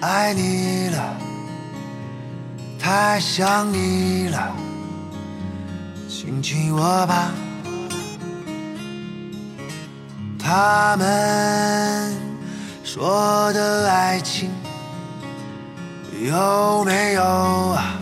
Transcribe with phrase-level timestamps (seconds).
[0.00, 1.16] 爱你了，
[2.78, 4.54] 太想你了，
[6.08, 7.32] 亲亲我吧。
[10.38, 12.16] 他们
[12.84, 14.50] 说的爱情
[16.24, 18.00] 有没有啊？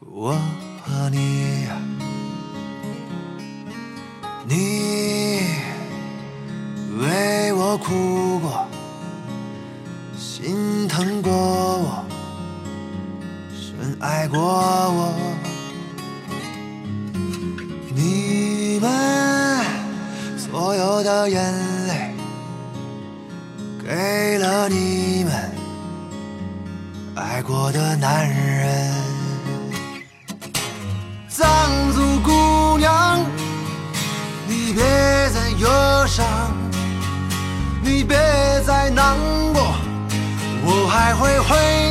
[0.00, 0.38] 我
[0.84, 1.76] 和你呀，
[4.46, 5.40] 你
[7.00, 8.68] 为我哭过，
[11.00, 12.04] 疼过我，
[13.54, 15.14] 深爱过我，
[17.94, 19.64] 你们
[20.36, 21.42] 所有的眼
[21.86, 22.14] 泪，
[23.82, 25.50] 给了你们
[27.14, 28.92] 爱过的男人。
[31.30, 31.48] 藏
[31.94, 33.24] 族姑娘，
[34.46, 34.82] 你别
[35.30, 36.26] 再忧伤，
[37.82, 38.19] 你别，
[41.10, 41.89] 我还会回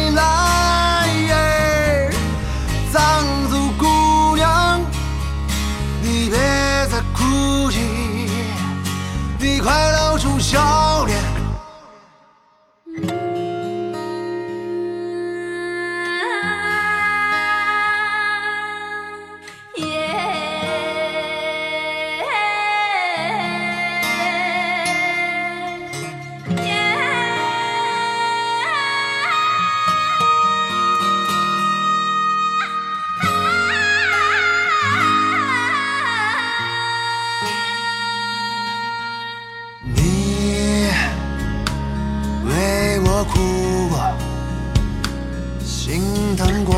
[45.90, 46.76] 心疼过，